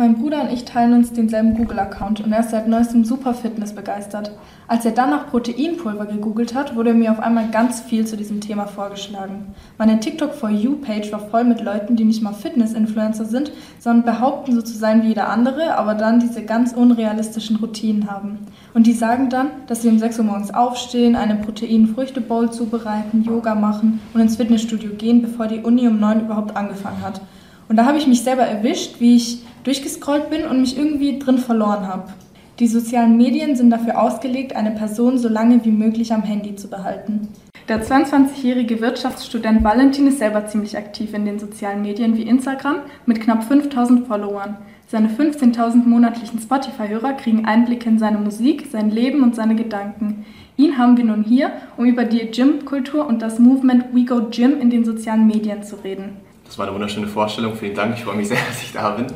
[0.00, 3.74] Mein Bruder und ich teilen uns denselben Google-Account und er ist seit neuestem super Fitness
[3.74, 4.32] begeistert.
[4.66, 8.40] Als er dann nach Proteinpulver gegoogelt hat, wurde mir auf einmal ganz viel zu diesem
[8.40, 9.54] Thema vorgeschlagen.
[9.76, 14.06] Meine TikTok for You Page war voll mit Leuten, die nicht mal Fitness-Influencer sind, sondern
[14.06, 18.38] behaupten so zu sein wie jeder andere, aber dann diese ganz unrealistischen Routinen haben.
[18.72, 23.54] Und die sagen dann, dass sie um 6 Uhr morgens aufstehen, eine Protein-Früchte-Bowl zubereiten, Yoga
[23.54, 27.20] machen und ins Fitnessstudio gehen, bevor die Uni um 9 Uhr überhaupt angefangen hat.
[27.68, 31.38] Und da habe ich mich selber erwischt, wie ich durchgescrollt bin und mich irgendwie drin
[31.38, 32.12] verloren habe.
[32.58, 36.68] Die sozialen Medien sind dafür ausgelegt, eine Person so lange wie möglich am Handy zu
[36.68, 37.28] behalten.
[37.68, 43.20] Der 22-jährige Wirtschaftsstudent Valentin ist selber ziemlich aktiv in den sozialen Medien wie Instagram mit
[43.20, 44.56] knapp 5000 Followern.
[44.88, 50.26] Seine 15.000 monatlichen Spotify-Hörer kriegen Einblicke in seine Musik, sein Leben und seine Gedanken.
[50.56, 54.60] Ihn haben wir nun hier, um über die Gym-Kultur und das Movement We Go Gym
[54.60, 56.16] in den sozialen Medien zu reden.
[56.44, 57.54] Das war eine wunderschöne Vorstellung.
[57.54, 57.94] Vielen Dank.
[57.96, 59.06] Ich freue mich sehr, dass ich da bin.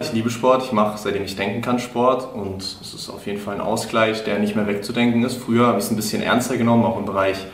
[0.00, 3.40] Ich liebe Sport, ich mache seitdem ich denken kann Sport und es ist auf jeden
[3.40, 5.36] Fall ein Ausgleich, der nicht mehr wegzudenken ist.
[5.36, 7.44] Früher habe ich es ein bisschen ernster genommen, auch im Bereich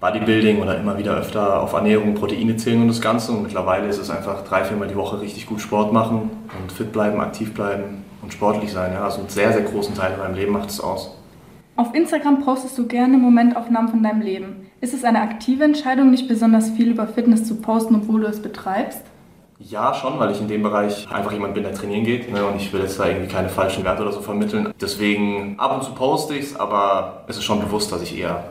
[0.00, 3.32] Bodybuilding oder immer wieder öfter auf Ernährung, Proteine zählen und das Ganze.
[3.32, 6.92] Und mittlerweile ist es einfach drei, viermal die Woche richtig gut Sport machen und fit
[6.92, 8.92] bleiben, aktiv bleiben und sportlich sein.
[8.94, 11.14] Ja, also einen sehr, sehr großen Teil in meinem Leben macht es aus.
[11.76, 14.70] Auf Instagram postest du gerne Momentaufnahmen von deinem Leben.
[14.80, 18.40] Ist es eine aktive Entscheidung, nicht besonders viel über Fitness zu posten, obwohl du es
[18.40, 19.02] betreibst?
[19.58, 22.56] Ja, schon, weil ich in dem Bereich einfach jemand bin, der trainieren geht ne, und
[22.56, 24.72] ich will jetzt da irgendwie keine falschen Werte oder so vermitteln.
[24.80, 28.44] Deswegen ab und zu poste ich es, aber es ist schon bewusst, dass ich eher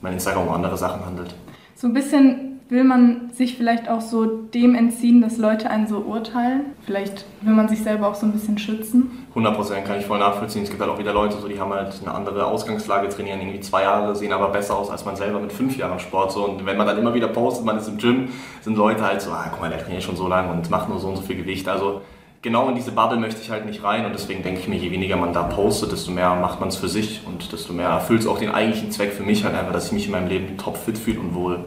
[0.00, 1.34] mein Instagram um andere Sachen handelt.
[1.74, 5.98] So ein bisschen will man sich vielleicht auch so dem entziehen, dass Leute einen so
[5.98, 6.72] urteilen?
[6.86, 9.26] Vielleicht will man sich selber auch so ein bisschen schützen?
[9.34, 10.62] 100% kann ich voll nachvollziehen.
[10.62, 13.60] Es gibt halt auch wieder Leute, so, die haben halt eine andere Ausgangslage, trainieren irgendwie
[13.60, 16.32] zwei Jahre, sehen aber besser aus als man selber mit fünf Jahren Sport.
[16.32, 16.46] So.
[16.46, 18.28] Und wenn man dann immer wieder postet, man ist im Gym,
[18.62, 20.98] sind Leute halt so, ah, guck mal, der trainiert schon so lange und macht nur
[20.98, 21.68] so und so viel Gewicht.
[21.68, 22.00] Also
[22.40, 24.90] genau in diese Bubble möchte ich halt nicht rein und deswegen denke ich mir, je
[24.90, 28.22] weniger man da postet, desto mehr macht man es für sich und desto mehr erfüllt
[28.22, 30.56] es auch den eigentlichen Zweck für mich halt einfach, dass ich mich in meinem Leben
[30.56, 31.66] topfit fühle und wohl.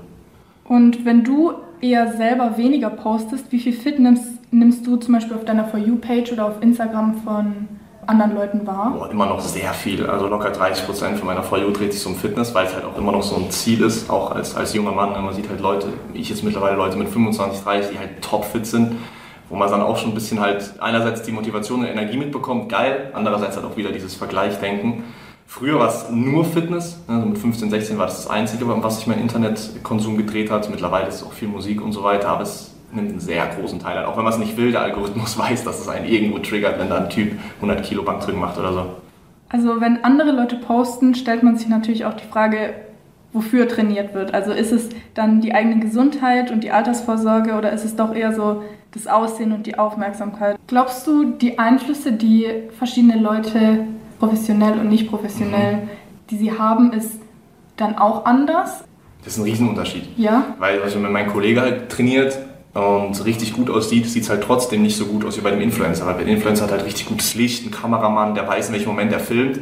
[0.67, 5.35] Und wenn du eher selber weniger postest, wie viel Fit nimmst, nimmst du zum Beispiel
[5.35, 7.67] auf deiner For You-Page oder auf Instagram von
[8.07, 8.93] anderen Leuten wahr?
[8.97, 10.05] Boah, immer noch sehr viel.
[10.05, 12.85] Also locker 30 Prozent von meiner For You dreht sich um Fitness, weil es halt
[12.85, 15.11] auch immer noch so ein Ziel ist, auch als, als junger Mann.
[15.11, 18.95] Man sieht halt Leute, ich jetzt mittlerweile Leute mit 25, 30, die halt topfit sind,
[19.49, 23.11] wo man dann auch schon ein bisschen halt einerseits die Motivation und Energie mitbekommt, geil,
[23.13, 25.03] andererseits halt auch wieder dieses Vergleichdenken.
[25.47, 29.07] Früher war es nur Fitness, also mit 15, 16 war das das Einzige, was sich
[29.07, 30.69] mein Internetkonsum gedreht hat.
[30.69, 33.79] Mittlerweile ist es auch viel Musik und so weiter, aber es nimmt einen sehr großen
[33.79, 34.05] Teil ein.
[34.05, 36.89] Auch wenn man es nicht will, der Algorithmus weiß, dass es einen irgendwo triggert, wenn
[36.89, 38.85] da ein Typ 100 Kilo Bankdrücken macht oder so.
[39.49, 42.73] Also wenn andere Leute posten, stellt man sich natürlich auch die Frage,
[43.31, 44.33] wofür trainiert wird.
[44.33, 48.33] Also ist es dann die eigene Gesundheit und die Altersvorsorge oder ist es doch eher
[48.33, 48.63] so
[48.93, 50.57] das Aussehen und die Aufmerksamkeit?
[50.67, 53.85] Glaubst du, die Einflüsse, die verschiedene Leute
[54.19, 55.89] professionell und nicht professionell, mhm.
[56.29, 57.19] die sie haben, ist
[57.77, 58.83] dann auch anders?
[59.23, 60.07] Das ist ein Riesenunterschied.
[60.17, 60.55] Ja.
[60.59, 62.37] Weil also wenn mein Kollege halt trainiert
[62.73, 65.61] und richtig gut aussieht, sieht es halt trotzdem nicht so gut aus wie bei dem
[65.61, 66.05] Influencer.
[66.05, 69.11] Weil der Influencer hat halt richtig gutes Licht, einen Kameramann, der weiß, in welchem Moment
[69.11, 69.57] er filmt.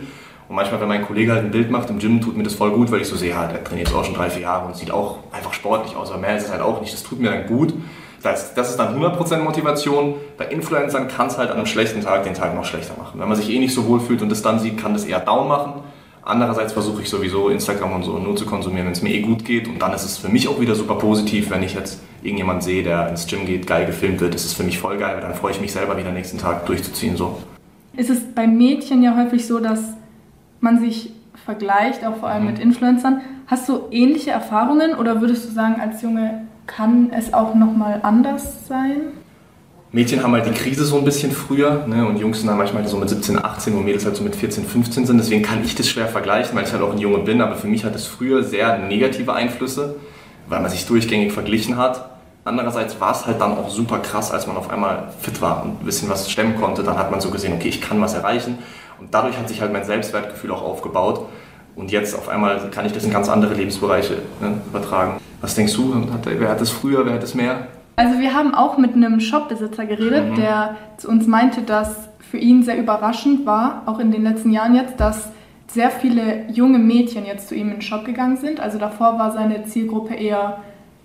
[0.49, 2.71] Und manchmal, wenn mein Kollege halt ein Bild macht im Gym, tut mir das voll
[2.71, 4.75] gut, weil ich so sehe, ja, der trainiert jetzt auch schon drei, vier Jahre und
[4.75, 6.11] sieht auch einfach sportlich aus.
[6.11, 6.93] Aber mehr ist es halt auch nicht.
[6.93, 7.73] Das tut mir dann gut.
[8.23, 10.15] Das, das ist dann 100% Motivation.
[10.37, 13.19] Bei Influencern kann es halt an einem schlechten Tag den Tag noch schlechter machen.
[13.19, 15.19] Wenn man sich eh nicht so wohl fühlt und das dann sieht, kann das eher
[15.19, 15.83] down machen.
[16.25, 19.43] Andererseits versuche ich sowieso Instagram und so nur zu konsumieren, wenn es mir eh gut
[19.43, 19.67] geht.
[19.67, 22.81] Und dann ist es für mich auch wieder super positiv, wenn ich jetzt irgendjemand sehe,
[22.81, 24.33] der ins Gym geht, geil gefilmt wird.
[24.33, 26.65] Das ist für mich voll geil, weil dann freue ich mich selber wieder nächsten Tag
[26.65, 27.17] durchzuziehen.
[27.17, 27.39] So.
[27.97, 29.81] Ist es bei Mädchen ja häufig so, dass
[30.61, 31.11] man sich
[31.43, 32.51] vergleicht, auch vor allem mhm.
[32.51, 33.19] mit Influencern.
[33.47, 38.67] Hast du ähnliche Erfahrungen oder würdest du sagen, als Junge kann es auch nochmal anders
[38.67, 39.13] sein?
[39.91, 42.87] Mädchen haben halt die Krise so ein bisschen früher ne, und Jungs sind dann manchmal
[42.87, 45.17] so mit 17, 18 und Mädels halt so mit 14, 15 sind.
[45.19, 47.41] Deswegen kann ich das schwer vergleichen, weil ich halt auch ein Junge bin.
[47.41, 49.97] Aber für mich hat es früher sehr negative Einflüsse,
[50.47, 52.09] weil man sich durchgängig verglichen hat.
[52.43, 55.81] Andererseits war es halt dann auch super krass, als man auf einmal fit war und
[55.81, 56.81] ein bisschen was stemmen konnte.
[56.81, 58.57] Dann hat man so gesehen, okay, ich kann was erreichen.
[58.99, 61.27] Und dadurch hat sich halt mein Selbstwertgefühl auch aufgebaut.
[61.75, 65.19] Und jetzt auf einmal kann ich das in ganz andere Lebensbereiche ne, übertragen.
[65.43, 65.93] Was denkst du?
[66.23, 67.67] Wer hat das früher, wer hat das mehr?
[67.97, 70.35] Also wir haben auch mit einem Shopbesitzer geredet, mhm.
[70.35, 74.73] der zu uns meinte, dass für ihn sehr überraschend war, auch in den letzten Jahren
[74.73, 75.33] jetzt, dass
[75.67, 78.61] sehr viele junge Mädchen jetzt zu ihm in den Shop gegangen sind.
[78.61, 80.59] Also davor war seine Zielgruppe eher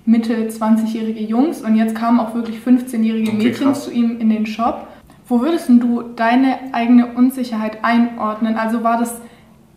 [0.05, 3.87] Mitte 20-jährige Jungs und jetzt kamen auch wirklich 15-jährige okay, Mädchen krass.
[3.87, 4.87] zu ihm in den Shop.
[5.27, 8.55] Wo würdest du deine eigene Unsicherheit einordnen?
[8.57, 9.21] Also war das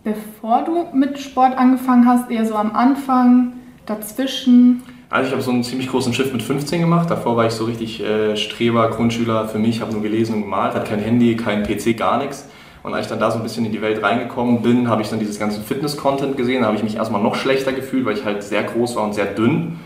[0.03, 3.53] bevor du mit Sport angefangen hast, eher so am Anfang,
[3.95, 4.83] dazwischen?
[5.09, 7.09] Also ich habe so einen ziemlich großen Shift mit 15 gemacht.
[7.09, 10.73] Davor war ich so richtig äh, Streber, Grundschüler für mich, habe nur gelesen und gemalt,
[10.73, 12.47] hatte kein Handy, kein PC, gar nichts.
[12.83, 15.09] Und als ich dann da so ein bisschen in die Welt reingekommen bin, habe ich
[15.09, 16.61] dann dieses ganze Fitness-Content gesehen.
[16.61, 19.13] Da habe ich mich erstmal noch schlechter gefühlt, weil ich halt sehr groß war und
[19.13, 19.79] sehr dünn.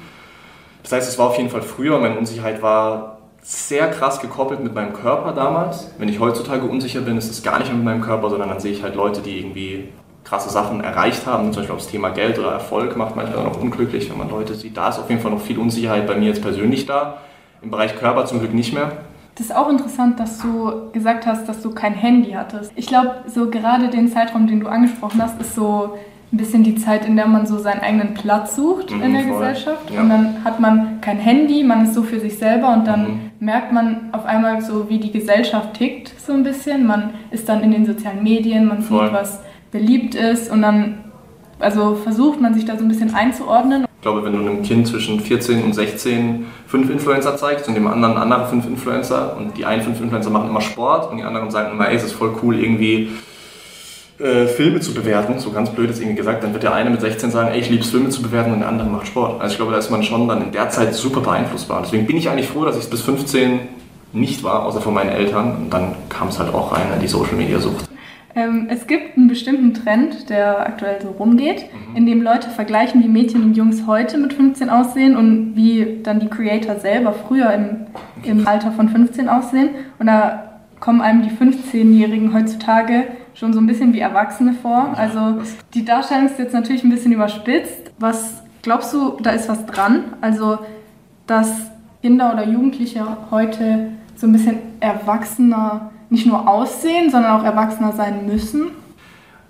[0.84, 1.98] Das heißt, es war auf jeden Fall früher.
[1.98, 5.92] Meine Unsicherheit war sehr krass gekoppelt mit meinem Körper damals.
[5.98, 8.60] Wenn ich heutzutage unsicher bin, ist es gar nicht mehr mit meinem Körper, sondern dann
[8.60, 9.90] sehe ich halt Leute, die irgendwie
[10.25, 11.54] krasse Sachen erreicht haben.
[11.54, 14.56] Zum Beispiel auch das Thema Geld oder Erfolg macht manchmal auch unglücklich, wenn man Leute
[14.56, 14.75] sieht.
[14.75, 17.19] Da ist auf jeden Fall noch viel Unsicherheit bei mir jetzt persönlich da.
[17.62, 18.92] Im Bereich Körper zum Glück nicht mehr.
[19.36, 22.72] Das ist auch interessant, dass du gesagt hast, dass du kein Handy hattest.
[22.75, 25.94] Ich glaube, so gerade den Zeitraum, den du angesprochen hast, ist so
[26.31, 29.24] ein bisschen die Zeit, in der man so seinen eigenen Platz sucht mhm, in der
[29.24, 29.33] voll.
[29.33, 29.92] Gesellschaft.
[29.92, 30.01] Ja.
[30.01, 33.31] Und dann hat man kein Handy, man ist so für sich selber und dann mhm.
[33.39, 36.88] merkt man auf einmal so, wie die Gesellschaft tickt, so ein bisschen.
[36.88, 39.06] Man ist dann in den sozialen Medien, man voll.
[39.06, 39.39] sieht, was
[39.75, 41.06] beliebt ist und dann
[41.60, 43.86] also versucht man sich da so ein bisschen einzuordnen.
[43.98, 47.88] Ich glaube, wenn du einem Kind zwischen 14 und 16 fünf Influencer zeigst und dem
[47.88, 51.50] anderen andere fünf Influencer und die einen fünf Influencer machen immer Sport und die anderen
[51.50, 53.10] sagen immer, ey, es ist voll cool irgendwie
[54.19, 57.01] äh, Filme zu bewerten, so ganz blöd ist irgendwie gesagt, dann wird der eine mit
[57.01, 59.42] 16 sagen, ey, ich liebe es Filme zu bewerten und der andere macht Sport.
[59.42, 61.81] Also ich glaube, da ist man schon dann in der Zeit super beeinflussbar.
[61.83, 63.60] Deswegen bin ich eigentlich froh, dass ich es bis 15
[64.13, 65.56] nicht war, außer von meinen Eltern.
[65.57, 67.86] Und dann kam es halt auch rein in die Social Media Sucht.
[68.36, 71.96] Ähm, es gibt einen bestimmten Trend, der aktuell so rumgeht, mhm.
[71.96, 76.20] in dem Leute vergleichen, wie Mädchen und Jungs heute mit 15 aussehen und wie dann
[76.20, 77.88] die Creator selber früher im,
[78.24, 79.70] im Alter von 15 aussehen.
[80.00, 84.94] Und da kommen einem die 15-Jährigen heutzutage schon so ein bisschen wie Erwachsene vor.
[84.96, 85.42] Also
[85.74, 87.92] die Darstellung ist jetzt natürlich ein bisschen überspitzt.
[88.00, 90.04] Was glaubst du, da ist was dran?
[90.22, 90.60] Also,
[91.28, 91.72] dass
[92.02, 98.25] Kinder oder Jugendliche heute so ein bisschen erwachsener nicht nur aussehen, sondern auch erwachsener sein
[98.25, 98.72] müssen?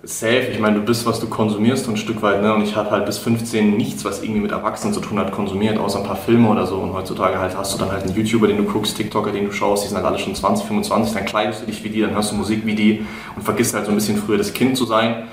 [0.03, 2.53] Safe, ich meine, du bist, was du konsumierst ein Stück weit, ne?
[2.53, 5.79] Und ich habe halt bis 15 nichts, was irgendwie mit Erwachsenen zu tun hat, konsumiert,
[5.79, 6.75] außer ein paar Filme oder so.
[6.77, 9.51] Und heutzutage halt hast du dann halt einen YouTuber, den du guckst, TikToker, den du
[9.51, 12.11] schaust, die sind halt alle schon 20, 25, dann kleidest du dich wie die, dann
[12.11, 13.05] hörst du Musik wie die
[13.35, 15.23] und vergisst halt so ein bisschen früher das Kind zu sein.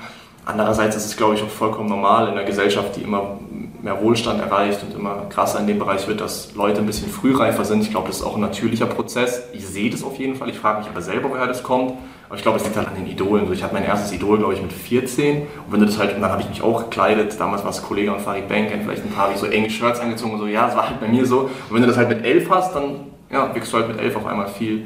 [0.45, 3.37] Andererseits ist es, glaube ich, auch vollkommen normal in einer Gesellschaft, die immer
[3.83, 7.65] mehr Wohlstand erreicht und immer krasser in dem Bereich wird, dass Leute ein bisschen frühreifer
[7.65, 7.81] sind.
[7.81, 9.43] Ich glaube, das ist auch ein natürlicher Prozess.
[9.51, 10.49] Ich sehe das auf jeden Fall.
[10.49, 11.91] Ich frage mich aber selber, woher das kommt.
[12.29, 13.51] Aber ich glaube, es liegt halt an den Idolen.
[13.51, 15.41] ich hatte mein erstes Idol, glaube ich, mit 14.
[15.41, 17.37] Und wenn du das halt, und dann habe ich mich auch gekleidet.
[17.37, 20.31] Damals war es Kollege und Farid Bank, vielleicht ein paar, wie so enge Shirts angezogen
[20.35, 20.47] und so.
[20.47, 21.41] Ja, es war halt bei mir so.
[21.41, 24.15] Und wenn du das halt mit 11 hast, dann ja, wirkst du halt mit 11
[24.15, 24.85] auf einmal viel,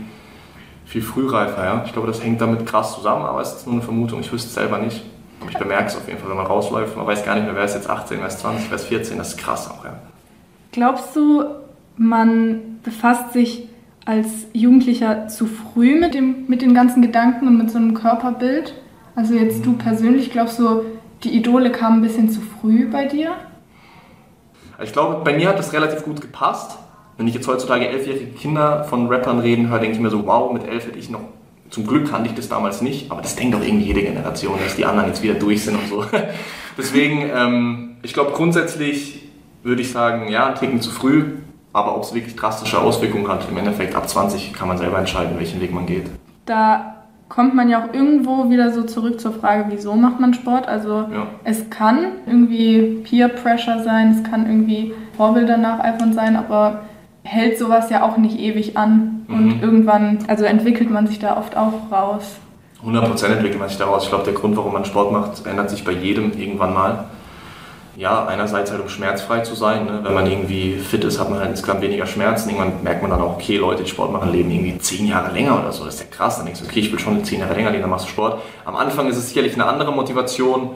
[0.86, 1.64] viel frühreifer.
[1.64, 1.84] Ja?
[1.86, 4.22] Ich glaube, das hängt damit krass zusammen, aber es ist nur eine Vermutung.
[4.22, 5.04] Ich wüsste es selber nicht.
[5.40, 6.98] Aber ich bemerke es auf jeden Fall, wenn man rausläuft.
[6.98, 9.18] Man weiß gar nicht mehr, wer ist jetzt 18, wer ist 20, wer ist 14.
[9.18, 9.86] Das ist krass auch.
[9.86, 9.94] Ja.
[10.72, 11.46] Glaubst du,
[11.96, 13.68] man befasst sich
[14.06, 18.74] als Jugendlicher zu früh mit, dem, mit den ganzen Gedanken und mit so einem Körperbild?
[19.16, 20.84] Also jetzt du persönlich, glaubst du,
[21.24, 23.36] die Idole kamen ein bisschen zu früh bei dir?
[24.82, 26.78] Ich glaube, bei mir hat das relativ gut gepasst.
[27.18, 30.54] Wenn ich jetzt heutzutage elfjährige Kinder von Rappern reden höre, denke ich mir so, wow,
[30.54, 31.22] mit elf hätte ich noch
[31.70, 34.76] zum Glück kannte ich das damals nicht, aber das denkt doch irgendwie jede Generation, dass
[34.76, 36.06] die anderen jetzt wieder durch sind und so.
[36.78, 39.24] Deswegen, ähm, ich glaube grundsätzlich
[39.64, 41.26] würde ich sagen, ja, Ticken zu früh,
[41.74, 45.38] aber ob es wirklich drastische Auswirkungen hat, im Endeffekt ab 20 kann man selber entscheiden,
[45.38, 46.06] welchen Weg man geht.
[46.46, 46.98] Da
[47.30, 50.68] kommt man ja auch irgendwo wieder so zurück zur Frage, wieso macht man Sport?
[50.68, 51.28] Also ja.
[51.44, 56.86] es kann irgendwie Peer Pressure sein, es kann irgendwie Vorbilder nacheifern sein, aber
[57.28, 59.26] hält sowas ja auch nicht ewig an.
[59.28, 59.36] Mhm.
[59.36, 62.24] Und irgendwann, also entwickelt man sich da oft auch raus.
[62.86, 64.04] 100% entwickelt man sich daraus.
[64.04, 67.06] Ich glaube, der Grund, warum man Sport macht, ändert sich bei jedem irgendwann mal.
[67.96, 69.86] Ja, einerseits halt, um schmerzfrei zu sein.
[69.86, 70.02] Ne?
[70.04, 72.50] Wenn man irgendwie fit ist, hat man halt insgesamt weniger Schmerzen.
[72.50, 75.60] Irgendwann merkt man dann auch, okay, Leute, die Sport machen, leben irgendwie zehn Jahre länger
[75.60, 75.84] oder so.
[75.84, 76.38] Das ist ja krass.
[76.38, 78.40] Dann denkst du, okay, ich will schon zehn Jahre länger leben, dann machst du Sport.
[78.66, 80.70] Am Anfang ist es sicherlich eine andere Motivation.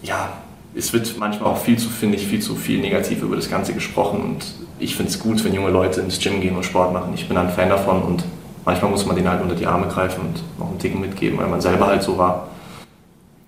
[0.00, 0.30] Ja,
[0.74, 3.74] es wird manchmal auch viel zu, finde ich, viel zu viel negativ über das Ganze
[3.74, 4.46] gesprochen und
[4.78, 7.12] ich finde es gut, wenn junge Leute ins Gym gehen und Sport machen.
[7.14, 8.24] Ich bin ein Fan davon und
[8.64, 11.48] manchmal muss man denen halt unter die Arme greifen und noch einen Ticken mitgeben, weil
[11.48, 12.48] man selber halt so war.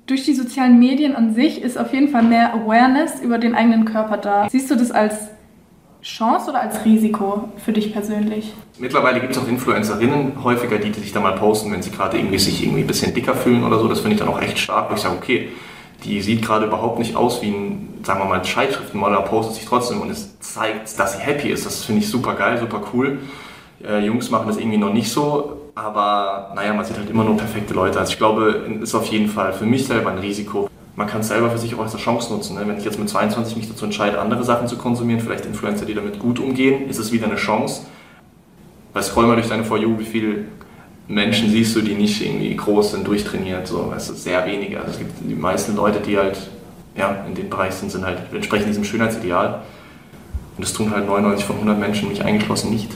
[0.06, 3.84] Durch die sozialen Medien an sich ist auf jeden Fall mehr Awareness über den eigenen
[3.84, 4.48] Körper da.
[4.48, 5.14] Siehst du das als
[6.02, 8.54] Chance oder als Risiko für dich persönlich?
[8.78, 12.38] Mittlerweile gibt es auch Influencerinnen häufiger, die, sich da mal posten, wenn sie gerade irgendwie
[12.38, 13.88] sich irgendwie ein bisschen dicker fühlen oder so.
[13.88, 15.48] Das finde ich dann auch echt stark, wo ich sage, okay,
[16.04, 20.00] die sieht gerade überhaupt nicht aus wie ein, sagen wir mal, Zeitschriftenmodel, postet sich trotzdem
[20.00, 21.66] und es zeigt, dass sie happy ist.
[21.66, 23.18] Das finde ich super geil, super cool.
[23.84, 27.36] Äh, Jungs machen das irgendwie noch nicht so, aber naja, man sieht halt immer nur
[27.36, 27.98] perfekte Leute.
[27.98, 30.68] Also ich glaube, ist auf jeden Fall für mich selber ein Risiko.
[30.96, 32.56] Man kann es selber für sich auch als eine Chance nutzen.
[32.56, 32.66] Ne?
[32.66, 35.94] Wenn ich jetzt mit 22 mich dazu entscheide, andere Sachen zu konsumieren, vielleicht Influencer, die
[35.94, 37.82] damit gut umgehen, ist es wieder eine Chance.
[38.92, 40.48] Weil scroll mal durch deine For You, wie viel
[41.08, 44.78] Menschen siehst du, die nicht irgendwie groß sind, durchtrainiert, so, es ist sehr wenige.
[44.78, 46.36] Also es gibt die meisten Leute, die halt
[46.96, 49.62] ja, in dem Bereich sind, sind halt entsprechend diesem Schönheitsideal.
[50.56, 52.90] Und das tun halt 99 von 100 Menschen, mich eingeschlossen, nicht.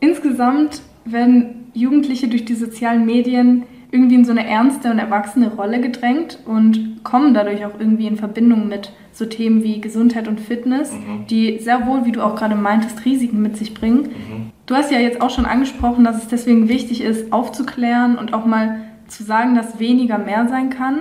[0.00, 5.80] Insgesamt werden Jugendliche durch die sozialen Medien irgendwie in so eine ernste und erwachsene Rolle
[5.80, 10.92] gedrängt und kommen dadurch auch irgendwie in Verbindung mit so Themen wie Gesundheit und Fitness,
[10.92, 11.26] mhm.
[11.28, 14.02] die sehr wohl, wie du auch gerade meintest, Risiken mit sich bringen.
[14.02, 14.50] Mhm.
[14.66, 18.44] Du hast ja jetzt auch schon angesprochen, dass es deswegen wichtig ist, aufzuklären und auch
[18.44, 21.00] mal zu sagen, dass weniger mehr sein kann.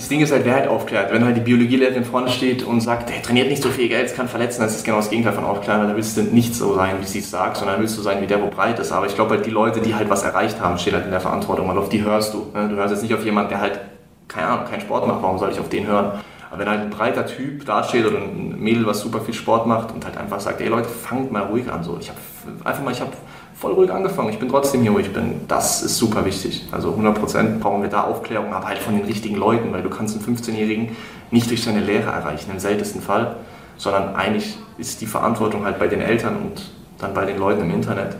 [0.00, 1.12] Das Ding ist halt, wer halt aufklärt.
[1.12, 4.28] Wenn halt die Biologielehrerin vorne steht und sagt, der trainiert nicht so viel Geld, kann
[4.28, 5.86] verletzen, das ist genau das Gegenteil von aufklären.
[5.86, 8.26] Da willst du nicht so sein, wie sie es sagt, sondern willst du sein wie
[8.26, 8.92] der, wo breit ist.
[8.92, 11.20] Aber ich glaube halt, die Leute, die halt was erreicht haben, stehen halt in der
[11.20, 12.46] Verantwortung und auf die hörst du.
[12.54, 12.70] Ne?
[12.70, 13.78] Du hörst jetzt nicht auf jemanden, der halt,
[14.26, 16.12] keine Ahnung, keinen Sport macht, warum soll ich auf den hören?
[16.50, 19.94] Aber wenn halt ein breiter Typ dasteht oder ein Mädel, was super viel Sport macht
[19.94, 21.84] und halt einfach sagt, ey Leute, fangt mal ruhig an.
[21.84, 22.18] So, ich habe
[22.64, 23.12] einfach mal, ich habe
[23.54, 24.30] voll ruhig angefangen.
[24.30, 25.42] Ich bin trotzdem hier, wo ich bin.
[25.46, 26.66] Das ist super wichtig.
[26.72, 30.16] Also 100% brauchen wir da Aufklärung, aber halt von den richtigen Leuten, weil du kannst
[30.16, 30.96] einen 15-Jährigen
[31.30, 33.36] nicht durch seine Lehre erreichen, im seltensten Fall,
[33.76, 37.70] sondern eigentlich ist die Verantwortung halt bei den Eltern und dann bei den Leuten im
[37.70, 38.16] Internet,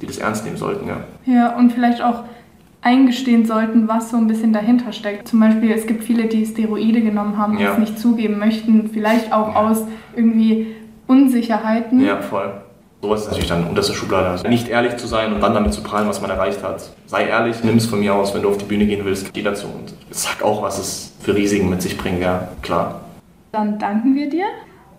[0.00, 0.96] die das ernst nehmen sollten, ja.
[1.26, 2.24] Ja, und vielleicht auch
[2.80, 5.28] eingestehen sollten, was so ein bisschen dahinter steckt.
[5.28, 7.72] Zum Beispiel, es gibt viele, die Steroide genommen haben, die ja.
[7.72, 9.54] es nicht zugeben möchten, vielleicht auch ja.
[9.56, 10.74] aus irgendwie
[11.06, 12.04] Unsicherheiten.
[12.04, 12.52] Ja, voll.
[13.00, 14.28] Sowas ist natürlich dann unterste Schublade.
[14.28, 16.90] Also nicht ehrlich zu sein und dann damit zu prallen, was man erreicht hat.
[17.06, 19.42] Sei ehrlich, nimm es von mir aus, wenn du auf die Bühne gehen willst, geh
[19.42, 23.00] dazu und sag auch, was es für Risiken mit sich bringt, ja, klar.
[23.52, 24.46] Dann danken wir dir